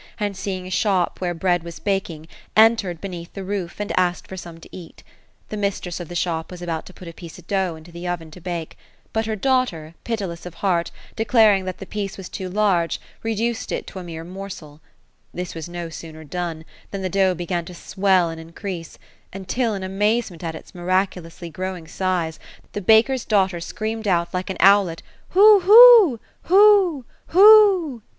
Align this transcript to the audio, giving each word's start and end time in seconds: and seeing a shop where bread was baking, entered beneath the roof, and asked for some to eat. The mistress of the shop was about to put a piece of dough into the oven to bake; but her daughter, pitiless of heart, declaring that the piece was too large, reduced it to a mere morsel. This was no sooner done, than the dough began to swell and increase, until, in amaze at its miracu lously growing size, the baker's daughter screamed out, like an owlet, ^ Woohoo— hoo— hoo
and 0.19 0.35
seeing 0.35 0.65
a 0.65 0.71
shop 0.71 1.21
where 1.21 1.35
bread 1.35 1.61
was 1.61 1.77
baking, 1.77 2.27
entered 2.55 2.99
beneath 2.99 3.31
the 3.33 3.43
roof, 3.43 3.79
and 3.79 3.91
asked 3.99 4.25
for 4.25 4.35
some 4.35 4.59
to 4.59 4.67
eat. 4.75 5.03
The 5.49 5.57
mistress 5.57 5.99
of 5.99 6.07
the 6.07 6.15
shop 6.15 6.49
was 6.49 6.59
about 6.59 6.87
to 6.87 6.93
put 6.93 7.07
a 7.07 7.13
piece 7.13 7.37
of 7.37 7.45
dough 7.45 7.75
into 7.75 7.91
the 7.91 8.07
oven 8.07 8.31
to 8.31 8.41
bake; 8.41 8.79
but 9.13 9.27
her 9.27 9.35
daughter, 9.35 9.93
pitiless 10.03 10.47
of 10.47 10.55
heart, 10.55 10.89
declaring 11.15 11.65
that 11.65 11.77
the 11.77 11.85
piece 11.85 12.17
was 12.17 12.29
too 12.29 12.49
large, 12.49 12.99
reduced 13.21 13.71
it 13.71 13.85
to 13.85 13.99
a 13.99 14.03
mere 14.03 14.23
morsel. 14.23 14.81
This 15.35 15.53
was 15.53 15.69
no 15.69 15.89
sooner 15.89 16.23
done, 16.23 16.65
than 16.89 17.03
the 17.03 17.07
dough 17.07 17.35
began 17.35 17.65
to 17.65 17.75
swell 17.75 18.31
and 18.31 18.41
increase, 18.41 18.97
until, 19.31 19.75
in 19.75 19.83
amaze 19.83 20.31
at 20.31 20.55
its 20.55 20.71
miracu 20.71 21.21
lously 21.21 21.53
growing 21.53 21.87
size, 21.87 22.39
the 22.71 22.81
baker's 22.81 23.23
daughter 23.23 23.59
screamed 23.59 24.07
out, 24.07 24.33
like 24.33 24.49
an 24.49 24.57
owlet, 24.61 25.03
^ 25.31 25.35
Woohoo— 25.35 26.17
hoo— 26.45 27.05
hoo 27.27 28.01